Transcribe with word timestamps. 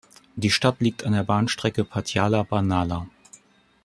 Die 0.35 0.49
Stadt 0.49 0.77
liegt 0.79 1.03
an 1.05 1.13
der 1.13 1.21
Bahnstrecke 1.21 1.83
Patiala–Barnala. 1.83 3.05